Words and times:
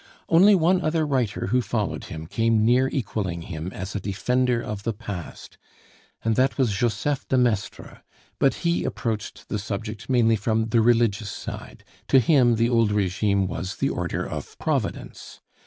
Only 0.29 0.55
one 0.55 0.81
other 0.81 1.05
writer 1.05 1.49
who 1.51 1.61
followed 1.61 2.05
him 2.05 2.25
came 2.25 2.65
near 2.65 2.87
equaling 2.87 3.43
him 3.43 3.71
as 3.71 3.93
a 3.93 3.99
defender 3.99 4.59
of 4.59 4.81
the 4.81 4.93
past, 4.93 5.59
and 6.25 6.35
that 6.37 6.57
was 6.57 6.73
Joseph 6.73 7.27
de 7.27 7.37
Maistre; 7.37 8.01
but 8.39 8.55
he 8.65 8.83
approached 8.83 9.47
the 9.47 9.59
subject 9.59 10.09
mainly 10.09 10.35
from 10.37 10.69
the 10.69 10.81
religious 10.81 11.29
side. 11.29 11.83
To 12.07 12.17
him 12.19 12.55
the 12.55 12.67
old 12.67 12.89
régime 12.91 13.45
was 13.47 13.75
the 13.75 13.89
order 13.91 14.27
of 14.27 14.57
Providence. 14.57 15.39